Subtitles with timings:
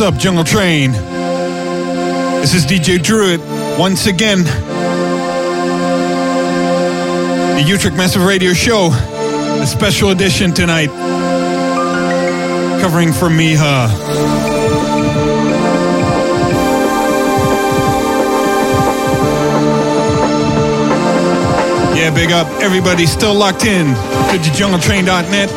[0.00, 0.92] What's up, Jungle Train?
[0.92, 3.38] This is DJ Druid
[3.78, 4.44] once again.
[7.54, 10.88] The Utrecht Massive Radio Show, a special edition tonight,
[12.80, 13.58] covering for Miha.
[13.60, 13.88] Uh,
[21.94, 25.50] yeah, big up everybody still locked in to thejungletrain.net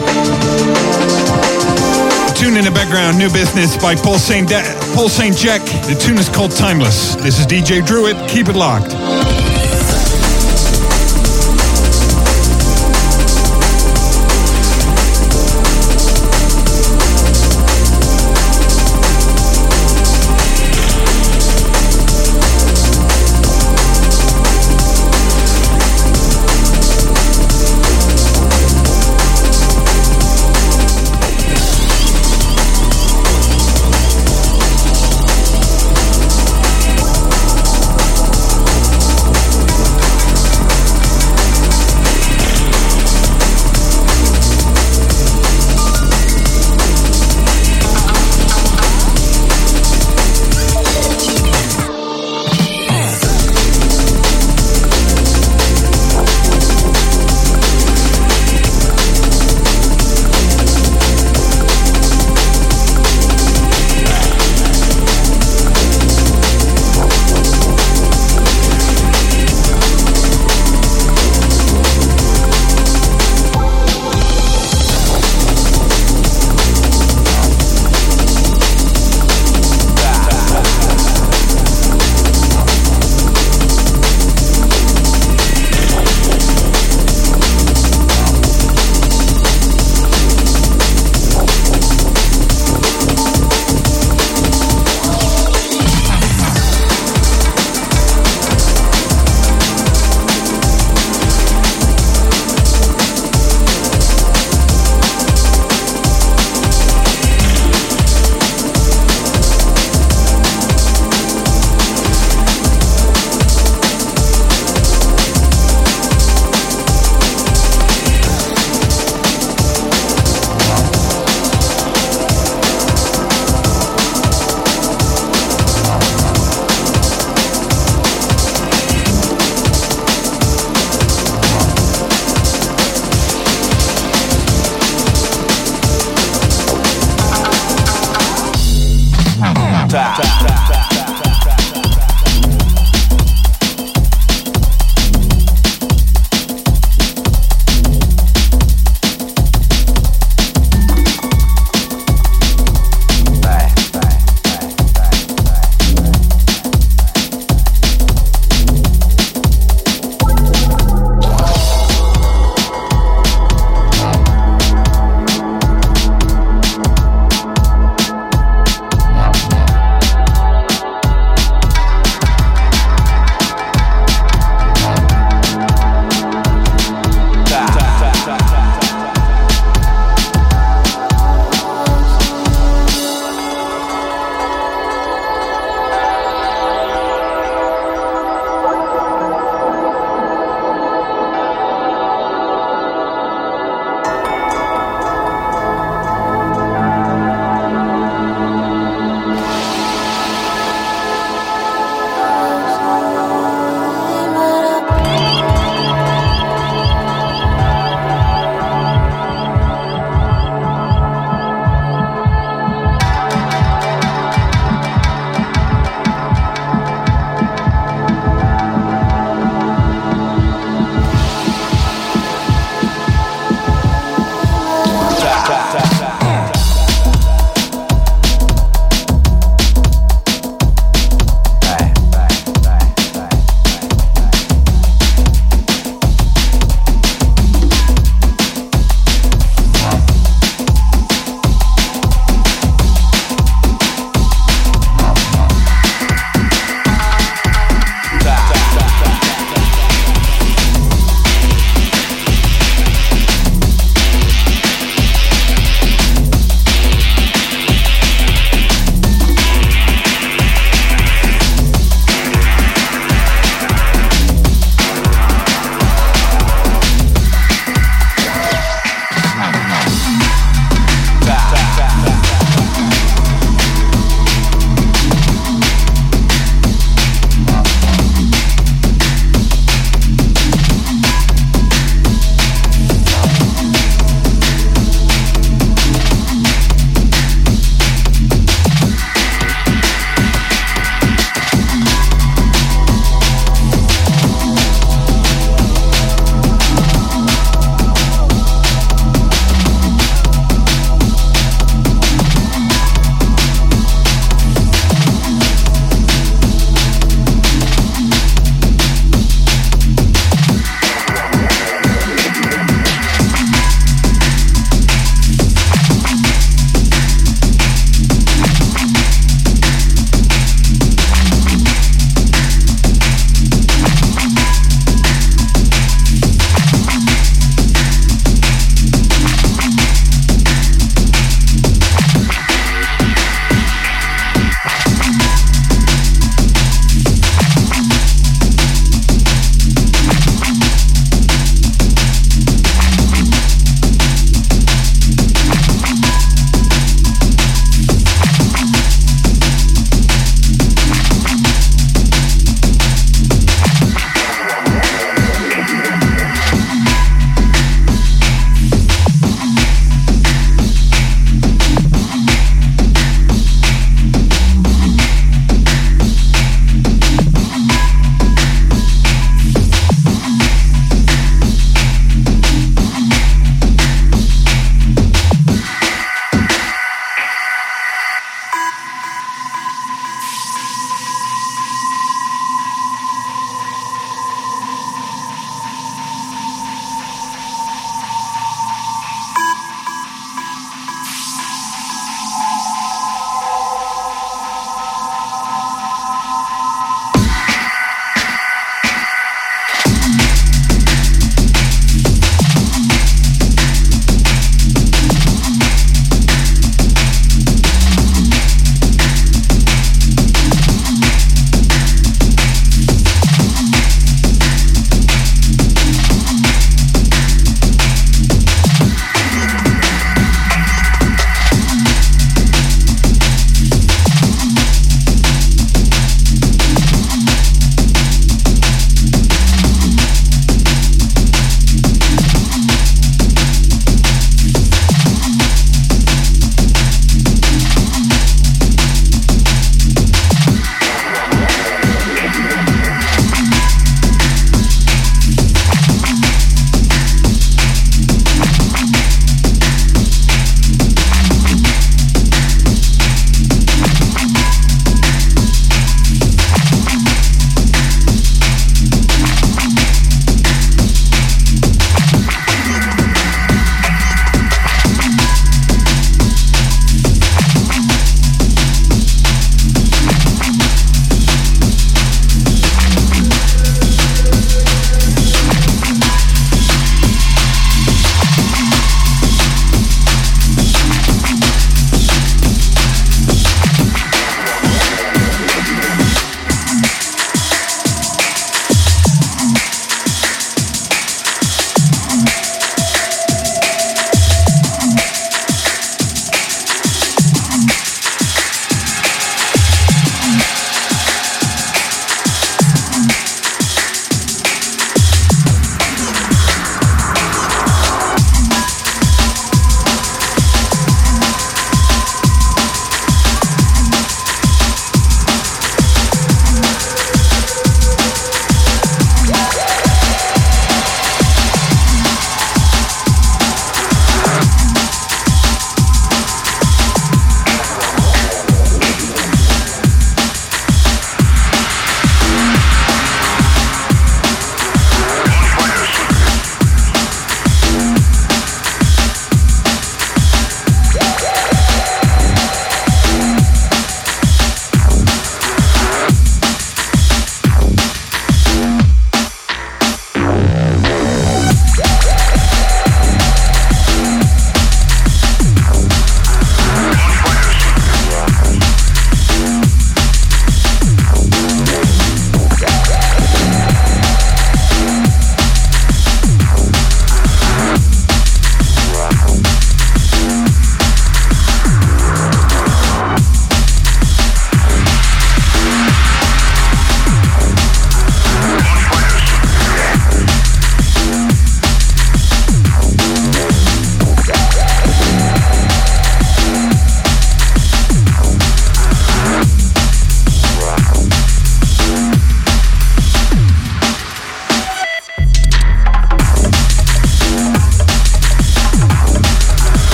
[2.44, 4.50] tune in the background, New Business by Paul St.
[4.50, 4.64] Da-
[4.96, 5.36] Paul St.
[5.38, 5.62] Jack.
[5.88, 7.16] The tune is called Timeless.
[7.16, 8.18] This is DJ Druid.
[8.30, 8.92] Keep it locked.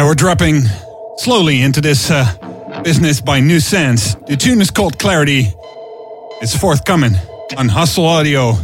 [0.00, 0.62] Yeah, we're dropping
[1.18, 2.24] slowly into this uh,
[2.82, 4.14] business by New Sense.
[4.14, 5.52] The tune is called Clarity.
[6.40, 7.16] It's forthcoming
[7.58, 8.54] on Hustle Audio.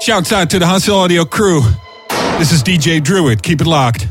[0.00, 1.62] Shouts out to the Hustle Audio crew.
[2.38, 3.42] This is DJ Druid.
[3.42, 4.06] Keep it locked.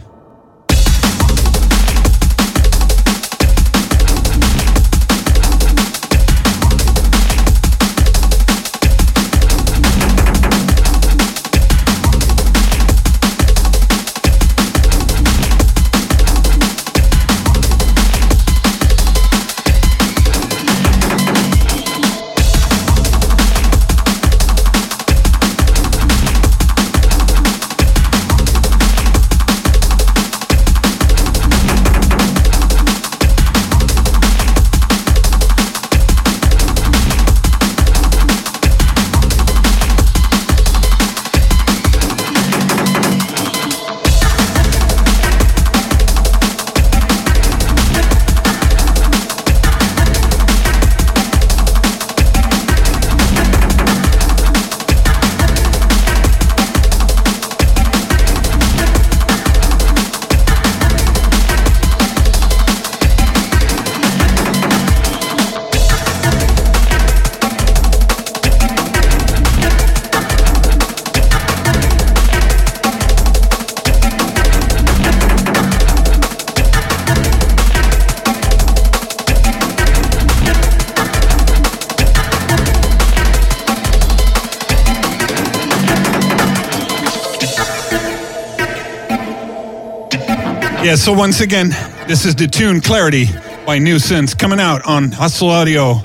[90.88, 91.72] Yeah, so once again,
[92.08, 93.26] this is the tune Clarity
[93.66, 95.96] by New Sense coming out on Hustle Audio.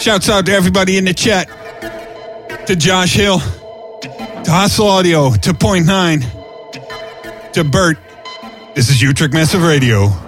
[0.00, 1.46] Shouts out to everybody in the chat,
[2.66, 6.22] to Josh Hill, to Hustle Audio, to Point Nine,
[7.52, 7.96] to Bert.
[8.74, 10.23] This is Utrecht Massive Radio.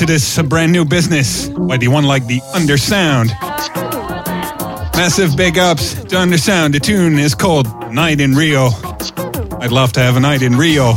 [0.00, 3.28] Into this brand new business by the one like the Undersound.
[4.96, 6.72] Massive big ups to Undersound.
[6.72, 8.70] The tune is called Night in Rio.
[9.60, 10.92] I'd love to have a night in Rio.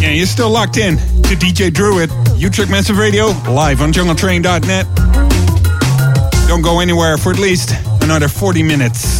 [0.00, 4.86] Yeah, you're still locked in to DJ Druid, Utrecht Massive Radio, live on jungletrain.net.
[6.48, 9.17] Don't go anywhere for at least another 40 minutes.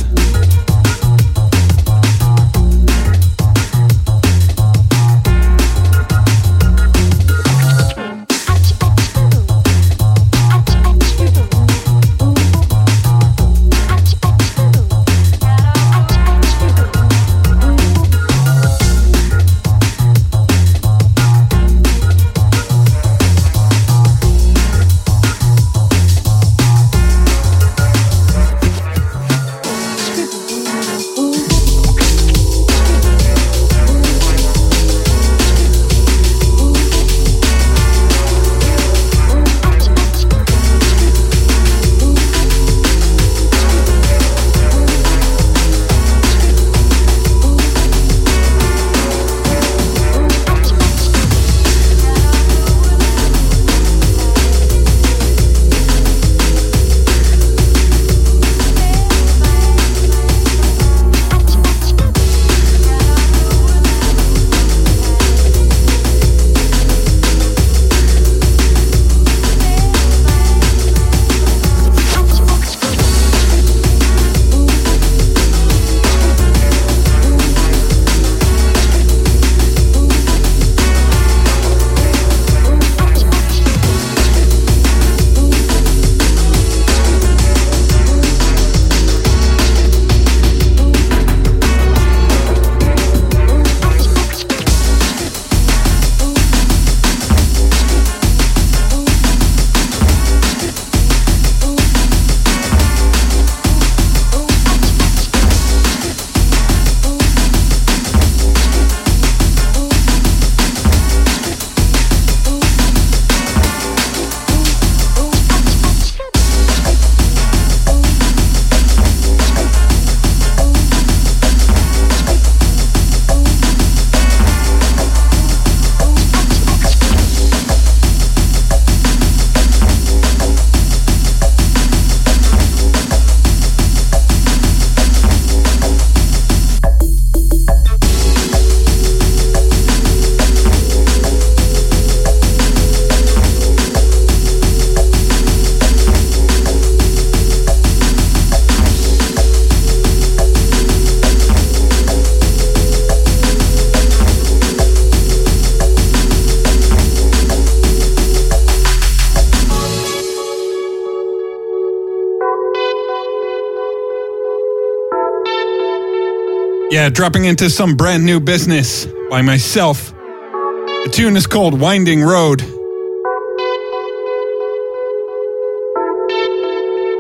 [166.99, 170.13] Yeah, dropping into some brand new business by myself.
[170.13, 172.61] The tune is called Winding Road.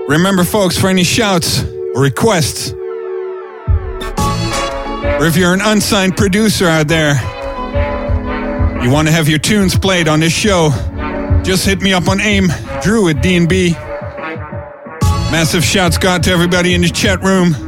[0.08, 1.62] Remember, folks, for any shouts
[1.94, 2.72] or requests,
[5.12, 7.14] or if you're an unsigned producer out there,
[8.82, 10.70] you want to have your tunes played on this show,
[11.44, 12.48] just hit me up on AIM,
[12.82, 13.74] Drew at D&B.
[15.30, 17.67] Massive shouts got to everybody in the chat room.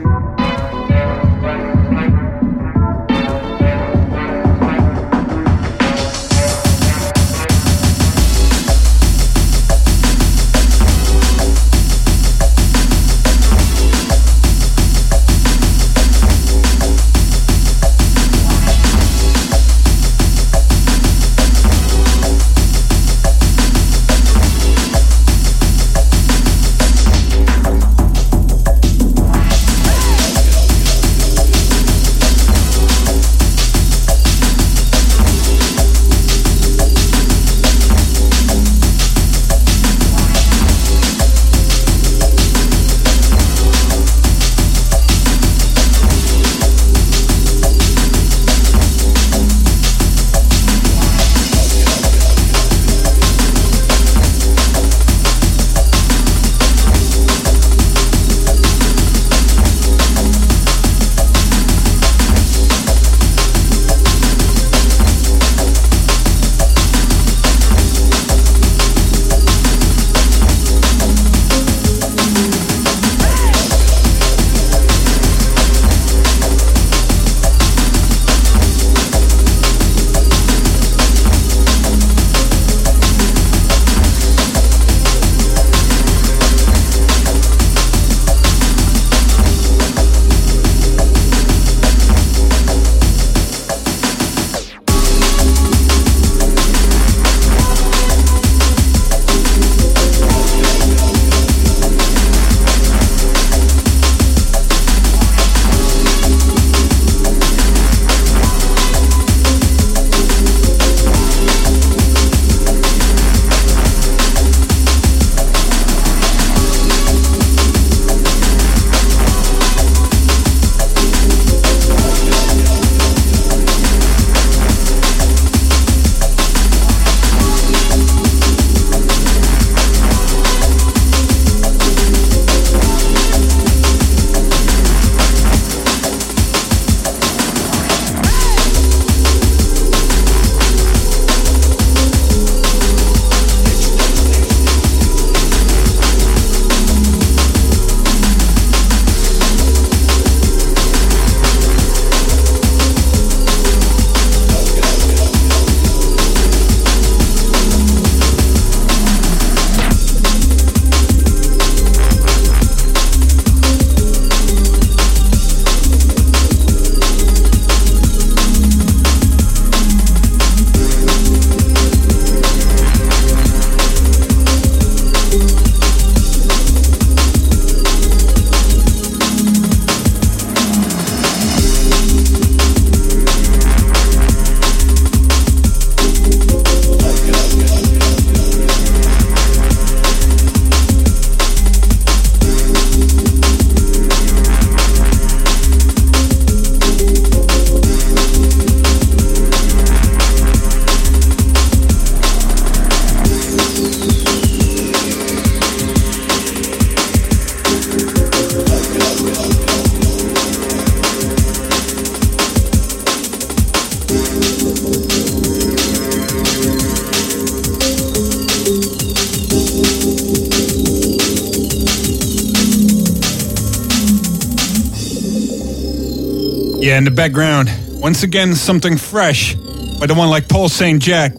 [227.20, 229.54] Background, once again, something fresh
[230.00, 231.02] by the one like Paul St.
[231.02, 231.34] Jack.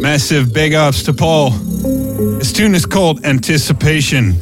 [0.00, 1.50] Massive big ups to Paul.
[1.50, 4.32] This tune is called Anticipation.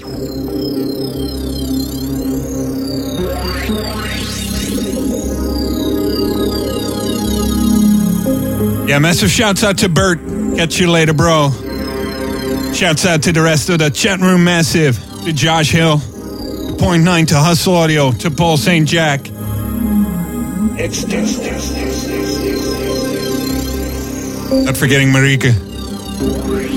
[8.89, 10.21] Yeah, massive shouts out to Bert.
[10.57, 11.51] Catch you later, bro.
[12.73, 14.97] Shouts out to the rest of the chat room massive.
[15.27, 16.01] To Josh Hill.
[16.79, 18.11] Point Nine to Hustle Audio.
[18.13, 18.89] To Paul St.
[18.89, 19.36] Jack.
[24.65, 25.53] Not forgetting Marika.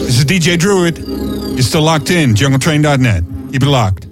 [0.05, 0.97] This is DJ Druid.
[0.97, 2.33] You're still locked in.
[2.33, 3.23] JungleTrain.net.
[3.51, 4.08] Keep it locked.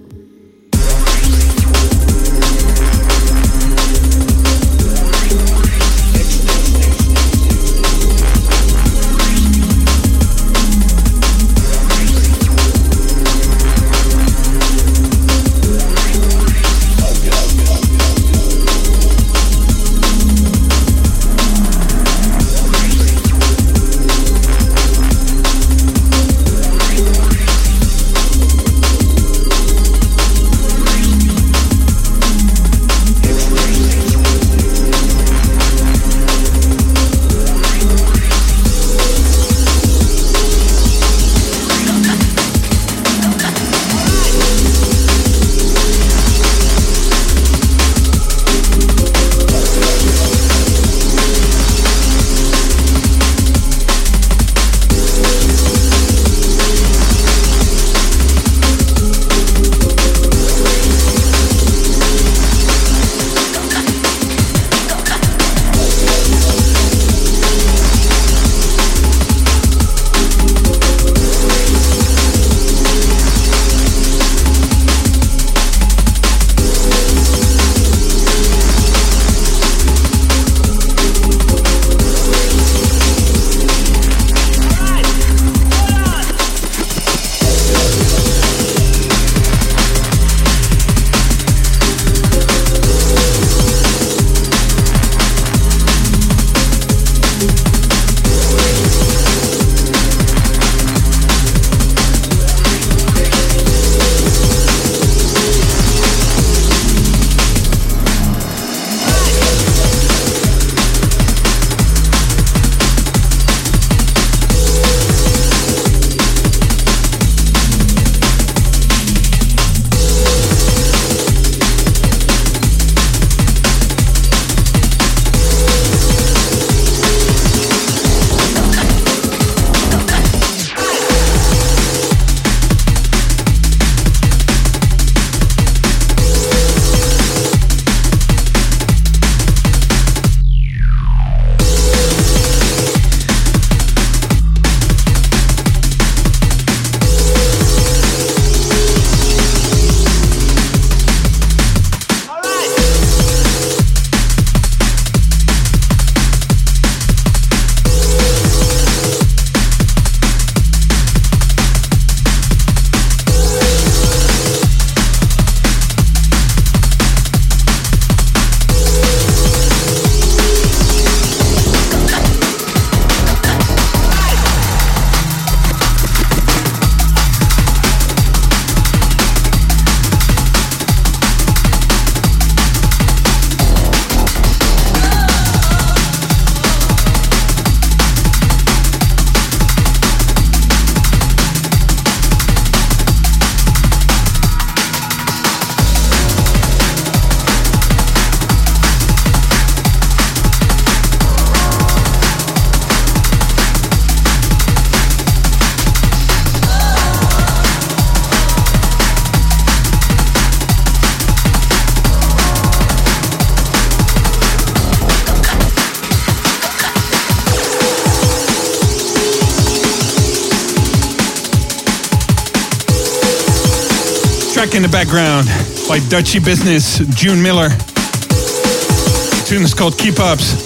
[225.97, 227.69] By Dutchy Business, June Miller.
[227.69, 230.65] The tune is called Keep Ups.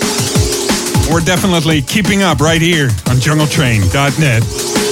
[1.10, 4.91] We're definitely keeping up right here on jungletrain.net.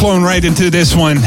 [0.00, 1.18] Flowing right into this one.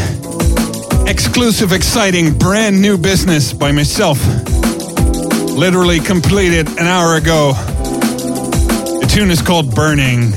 [1.08, 4.18] Exclusive, exciting, brand new business by myself.
[5.56, 7.54] Literally completed an hour ago.
[7.54, 10.34] The tune is called Burning.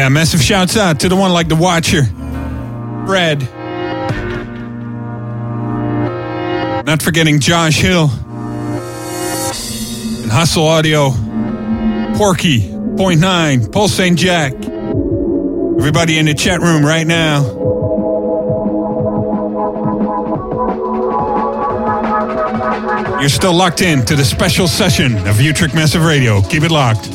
[0.00, 2.04] Yeah, massive shouts out to the one like the Watcher,
[3.06, 3.40] Fred.
[6.86, 8.08] Not forgetting Josh Hill
[10.22, 11.10] and Hustle Audio,
[12.16, 14.18] Porky, Point Nine, Paul St.
[14.18, 14.54] Jack.
[14.54, 17.42] Everybody in the chat room right now.
[23.20, 26.40] You're still locked in to the special session of Utrick Massive Radio.
[26.40, 27.10] Keep it locked.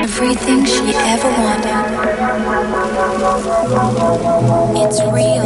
[0.00, 1.76] Everything she ever wanted.
[4.80, 5.44] It's real.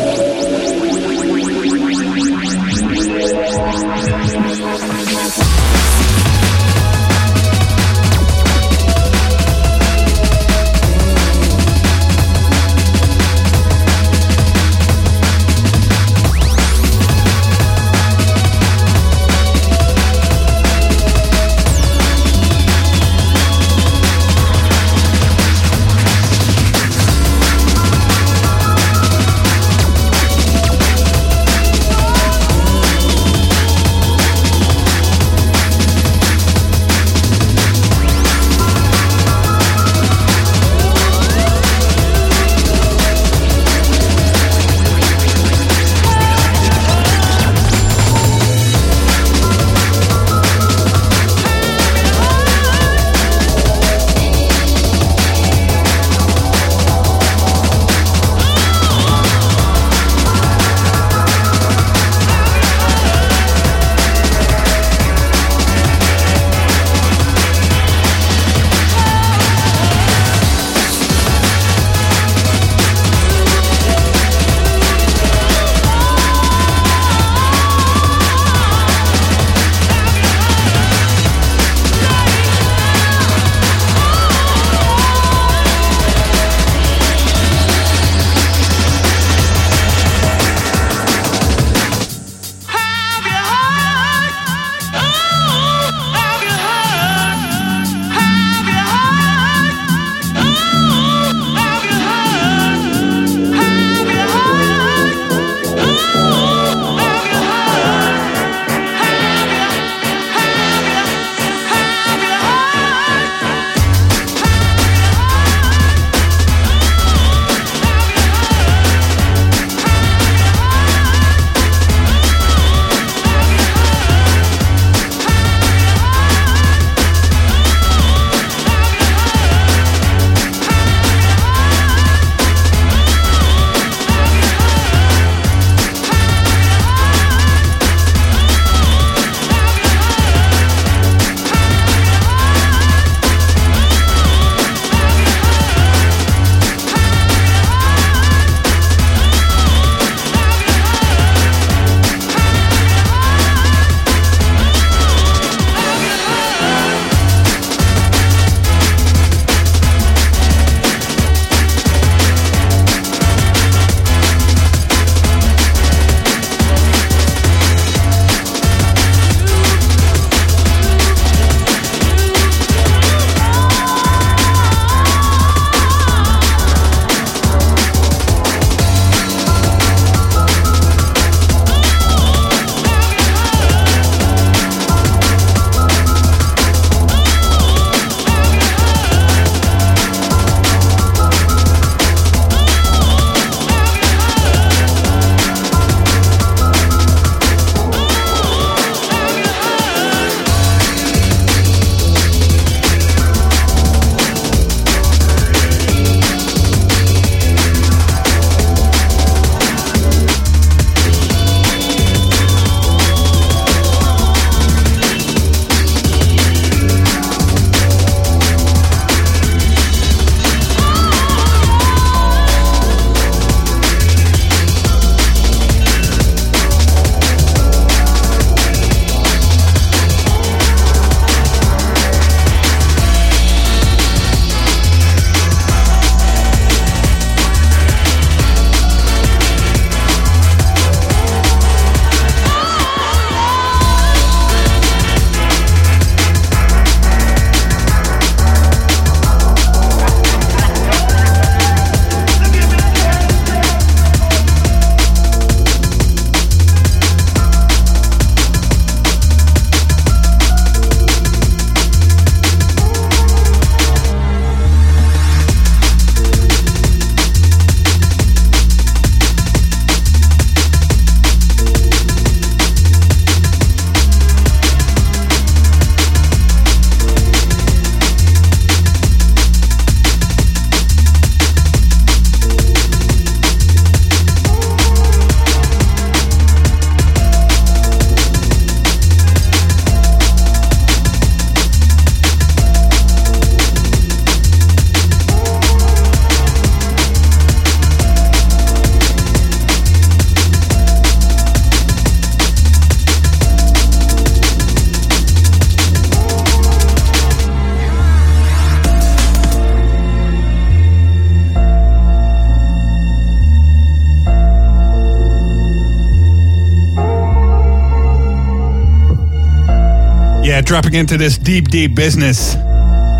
[320.66, 322.56] Dropping into this deep, deep business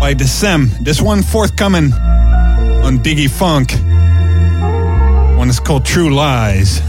[0.01, 0.67] by Desem.
[0.79, 3.71] This one forthcoming on Diggy Funk.
[5.37, 6.81] One is called True Lies.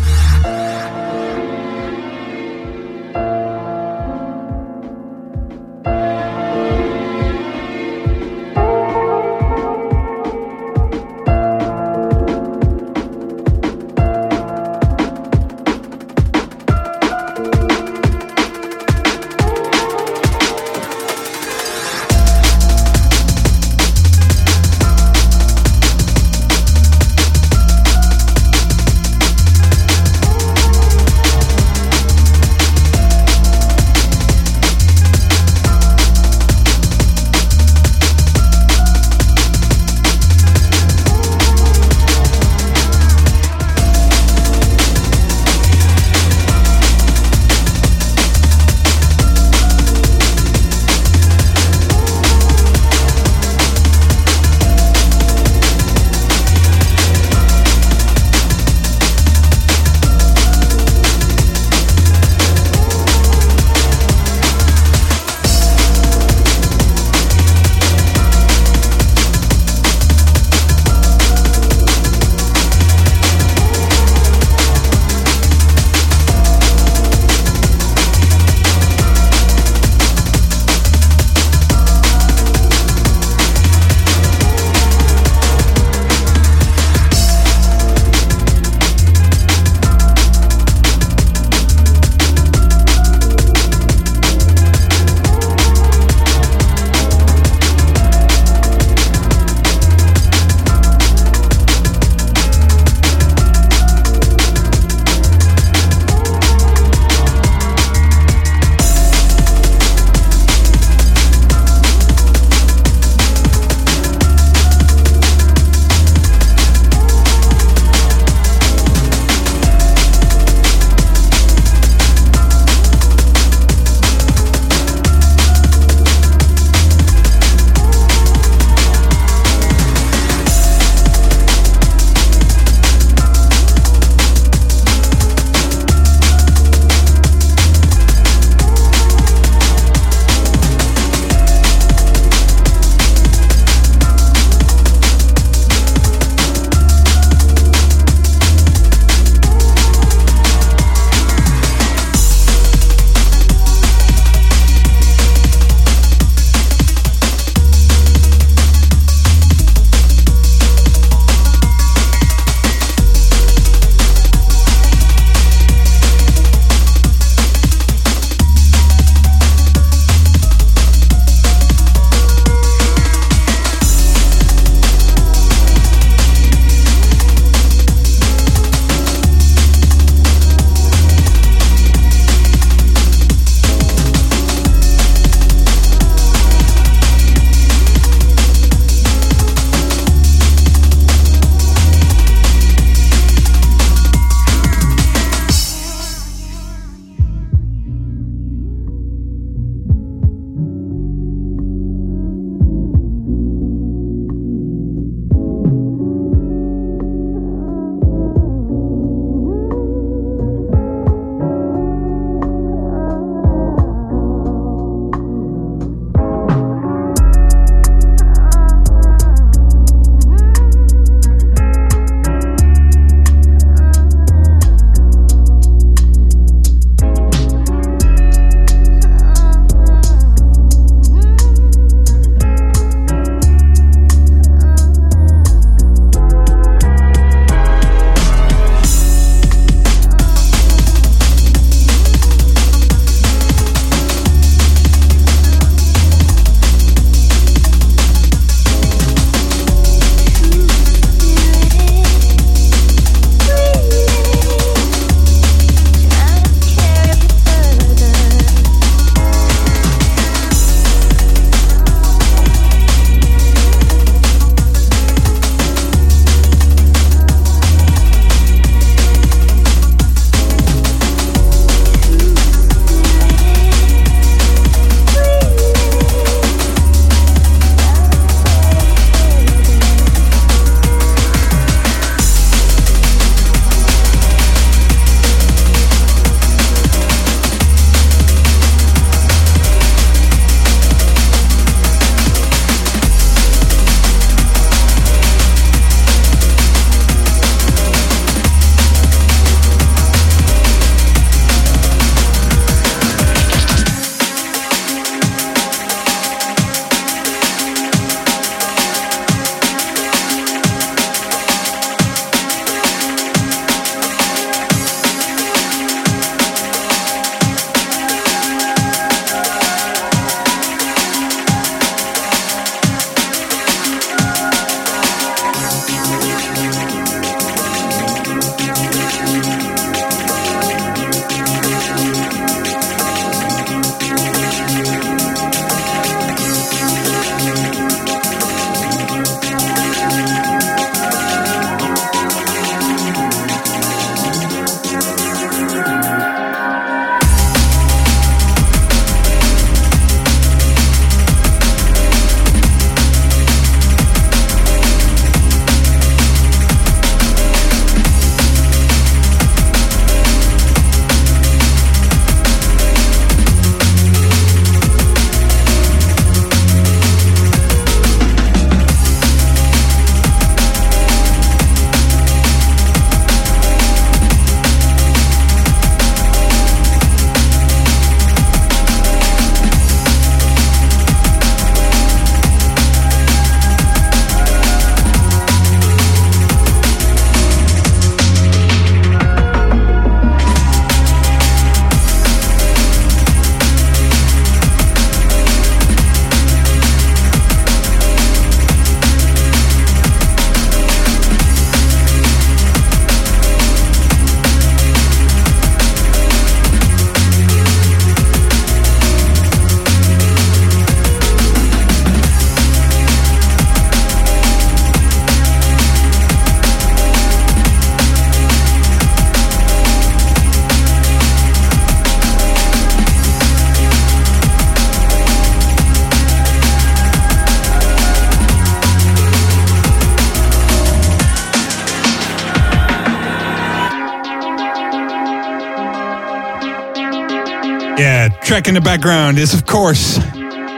[438.59, 440.19] Track in the background is, of course,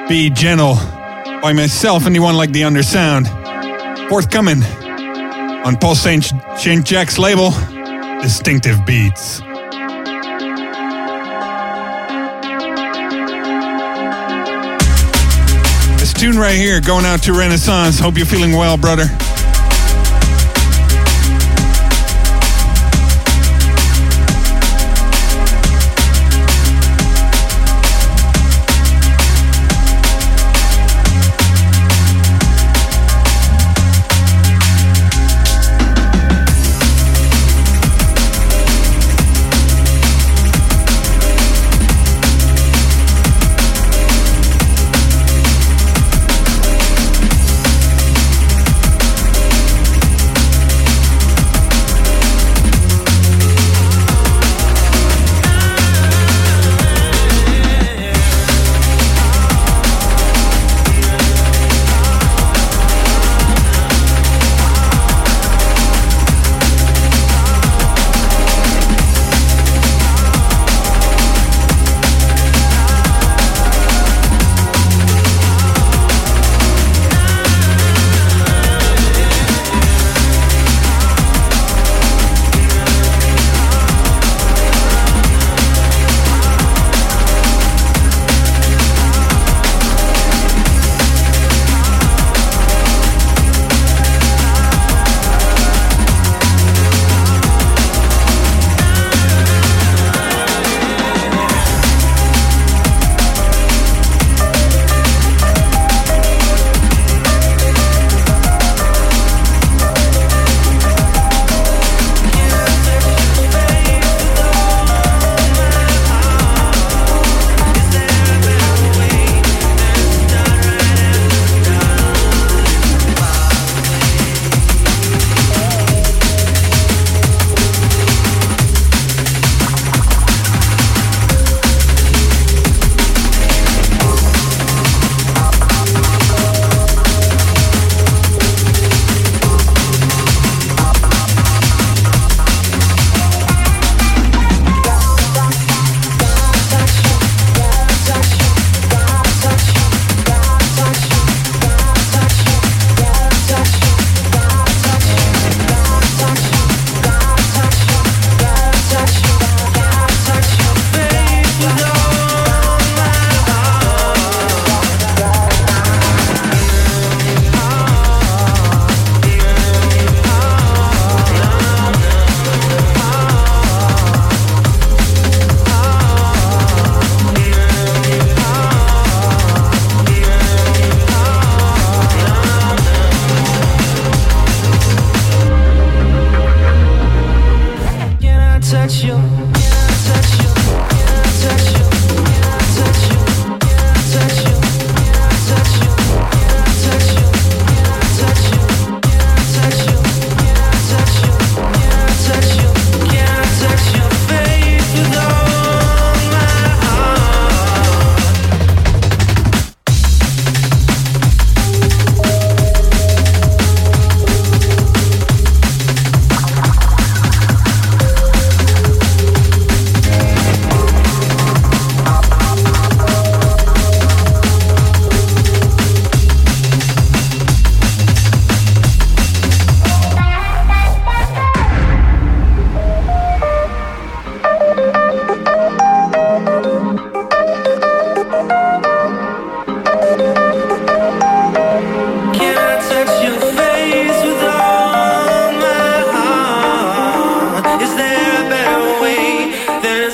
[0.06, 0.74] Be Gentle
[1.40, 3.26] by myself anyone like the undersound.
[4.10, 4.62] Forthcoming
[5.64, 6.30] on Paul St.
[6.58, 6.84] St.
[6.84, 7.52] Jack's label,
[8.20, 9.40] Distinctive Beats.
[15.98, 17.98] This tune right here going out to Renaissance.
[17.98, 19.06] Hope you're feeling well, brother.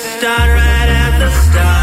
[0.06, 1.75] start right at the start.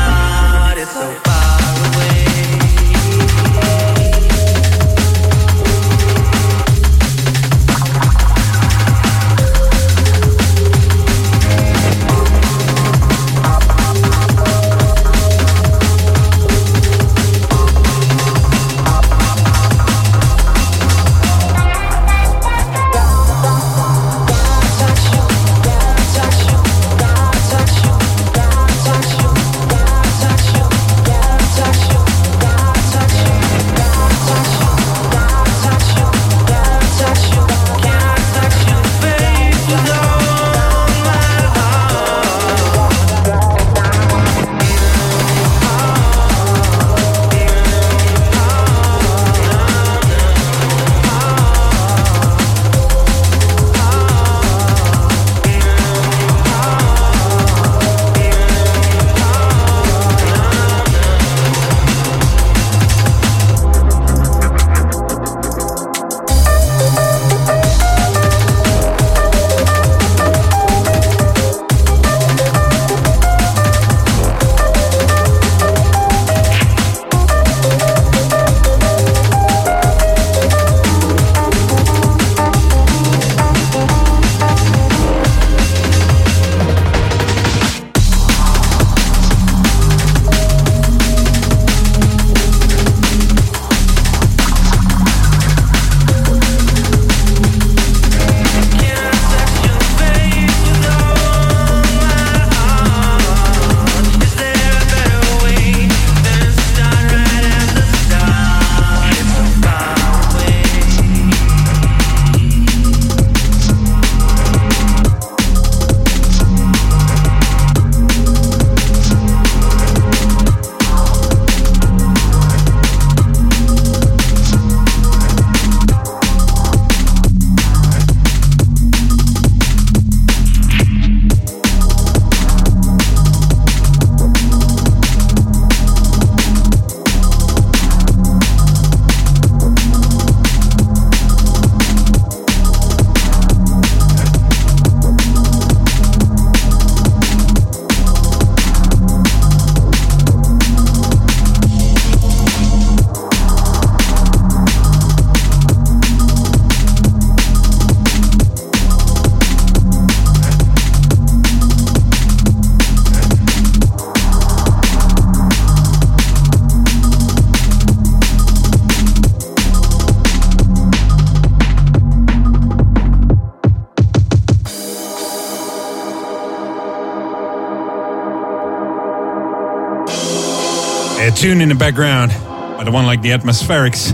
[181.43, 182.31] Tune in the background
[182.77, 184.13] by the one like the Atmospherics.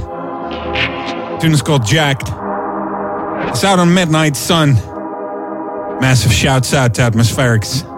[1.40, 2.28] tune is called Jacked.
[3.52, 4.74] It's out on Midnight Sun.
[6.02, 7.89] Massive shouts out to Atmospherics.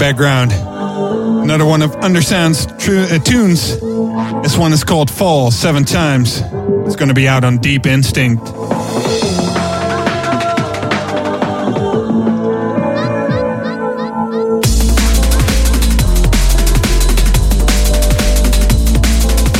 [0.00, 0.50] Background.
[1.44, 3.78] Another one of Undersound's tru- uh, tunes.
[4.42, 6.40] This one is called Fall Seven Times.
[6.86, 8.42] It's going to be out on Deep Instinct.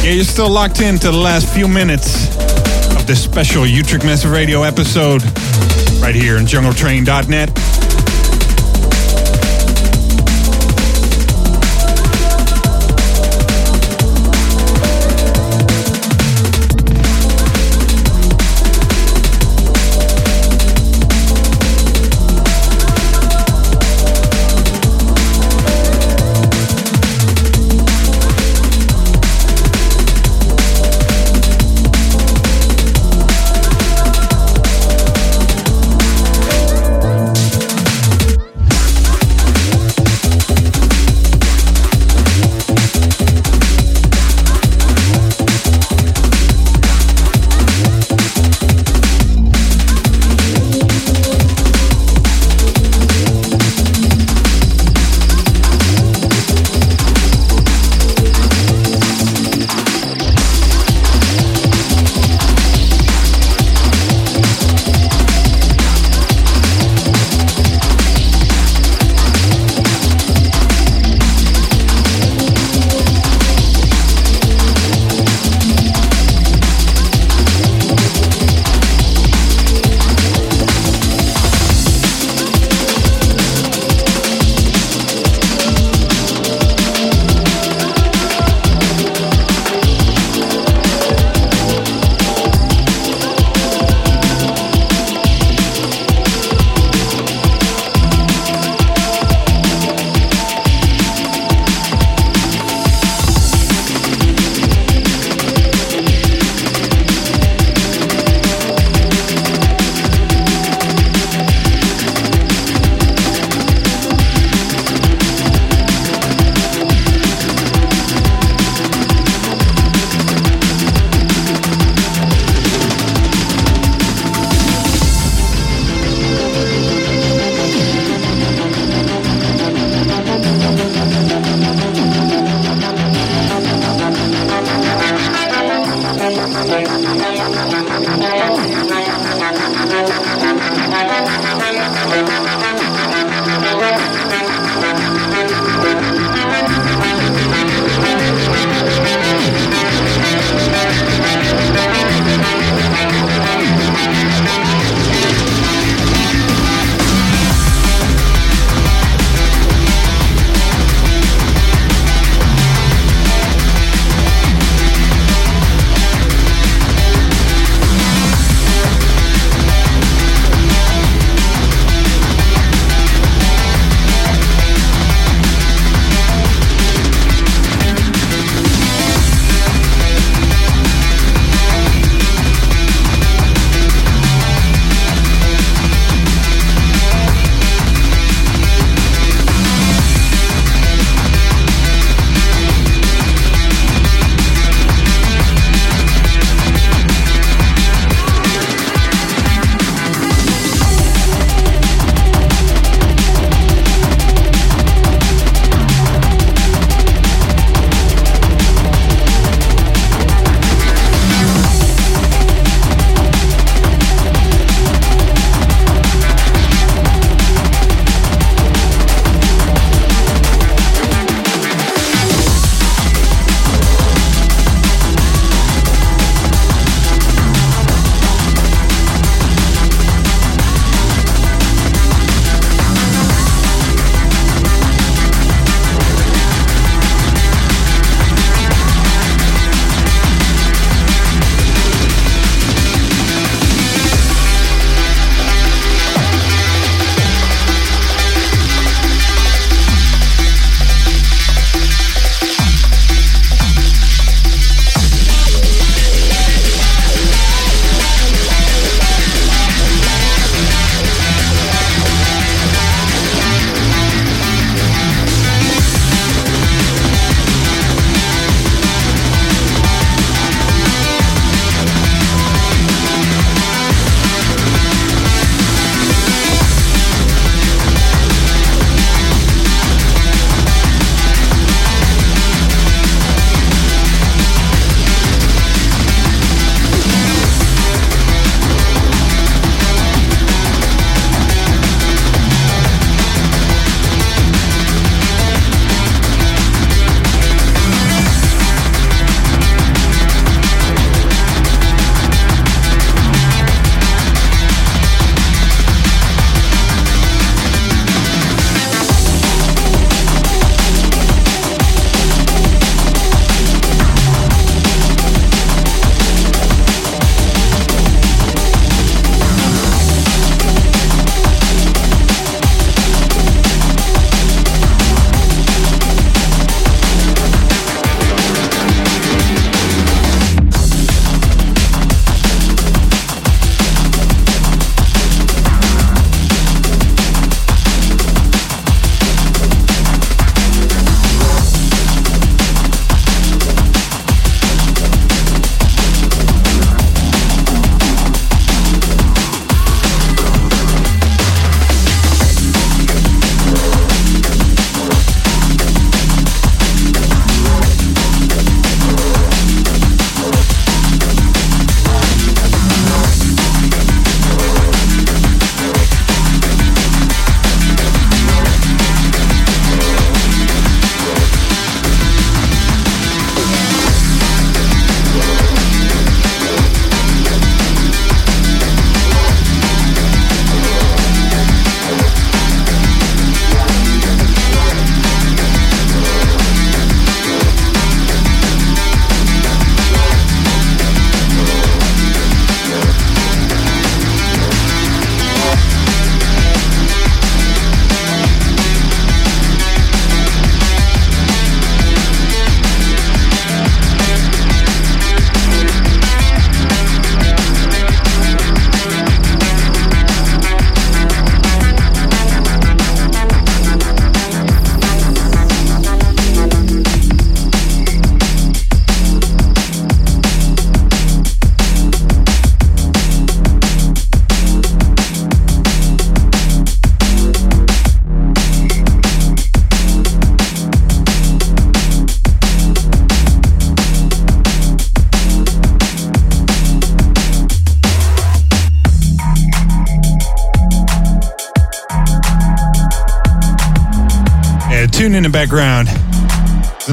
[0.03, 2.35] Yeah, you're still locked into the last few minutes
[2.97, 5.23] of this special Utrecht Massive Radio episode
[6.01, 7.70] right here in jungletrain.net.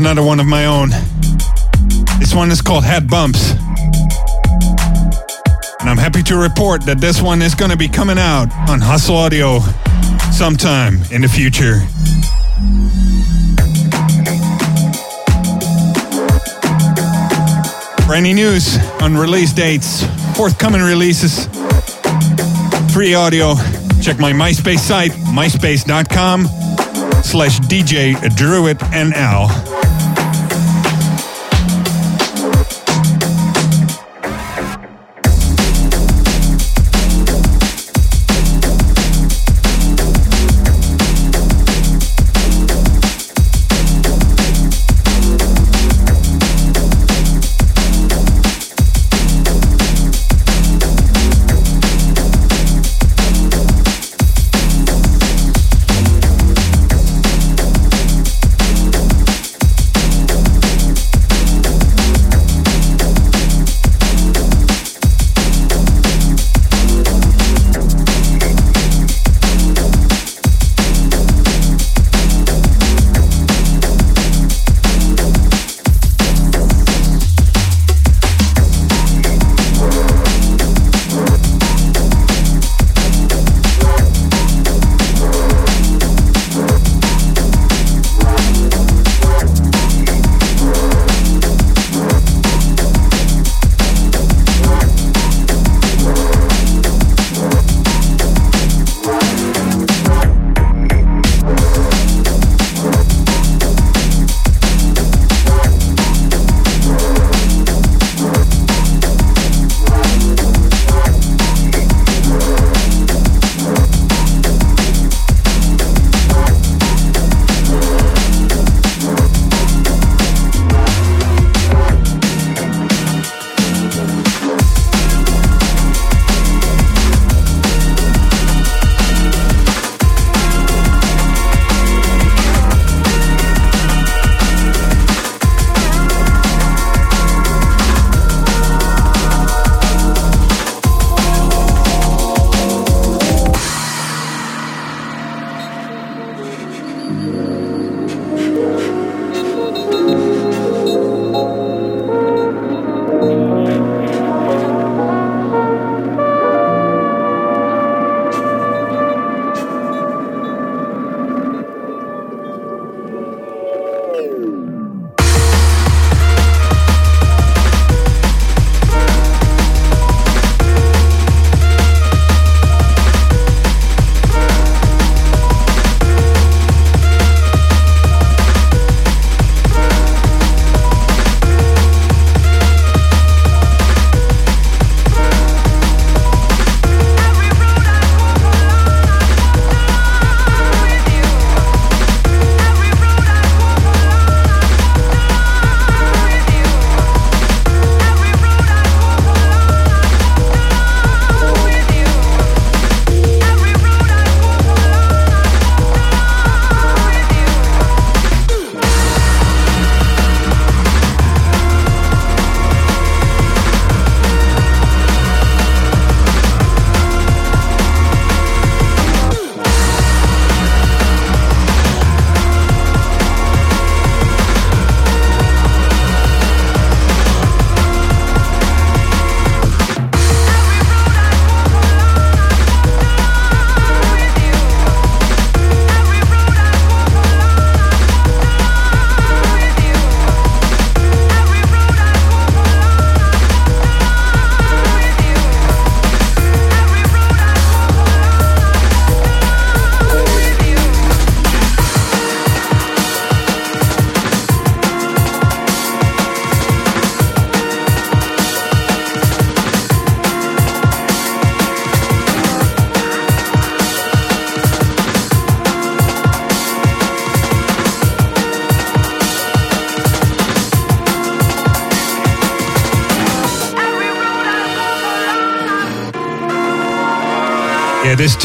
[0.10, 0.88] another one of my own.
[2.18, 3.52] This one is called Head Bumps.
[5.82, 8.80] And I'm happy to report that this one is going to be coming out on
[8.80, 9.60] Hustle Audio
[10.32, 11.80] sometime in the future.
[18.06, 20.06] For any news on release dates,
[20.38, 21.48] forthcoming releases,
[22.94, 23.56] free audio,
[24.02, 26.46] check my MySpace site, myspace.com
[27.24, 29.67] slash DJ Druid NL.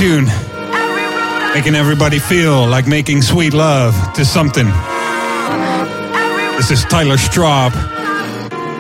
[0.03, 0.27] Tune
[1.55, 4.67] making everybody feel like making sweet love to something.
[6.57, 7.71] This is Tyler Straub.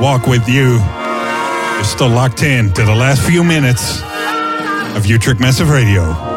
[0.01, 0.81] Walk with you.
[1.77, 4.03] You're still locked in to the last few minutes
[4.97, 6.32] of Utrecht Massive Radio.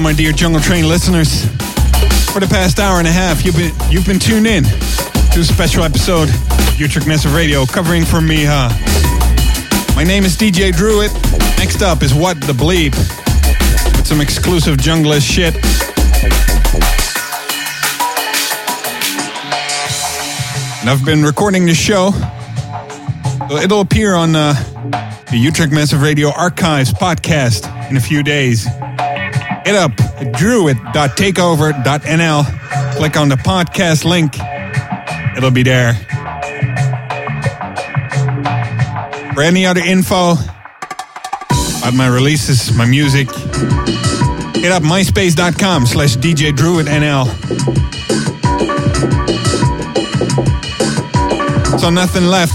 [0.00, 1.44] My dear Jungle Train listeners,
[2.32, 5.44] for the past hour and a half, you've been you've been tuned in to a
[5.44, 8.70] special episode of Utrecht Massive Radio covering for me, huh?
[9.94, 11.12] My name is DJ Druid.
[11.58, 12.92] Next up is What the Bleep
[13.94, 15.54] with some exclusive junglist shit.
[20.80, 22.12] And I've been recording the show.
[23.62, 24.54] It'll appear on uh,
[25.30, 28.66] the Utrecht Massive Radio Archives podcast in a few days.
[29.70, 29.94] Hit up
[30.32, 32.44] druid.takeover.nl.
[32.96, 34.36] Click on the podcast link.
[35.36, 35.94] It'll be there.
[39.32, 40.32] For any other info
[41.78, 46.50] about my releases, my music, hit up myspace.com slash DJ.
[51.78, 52.54] So nothing left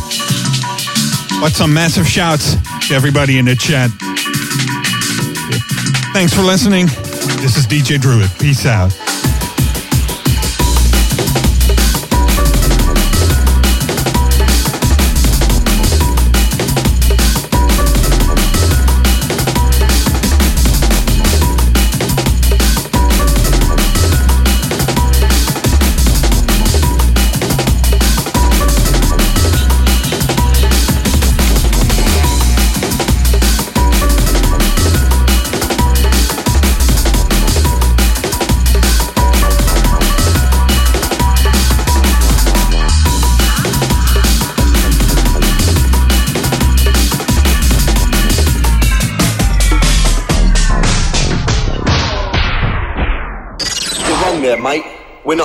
[1.40, 2.58] but some massive shouts
[2.90, 3.90] to everybody in the chat.
[6.12, 6.90] Thanks for listening.
[7.46, 8.32] This is DJ Druid.
[8.40, 9.05] Peace out.